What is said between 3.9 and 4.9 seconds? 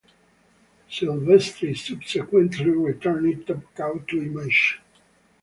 to Image.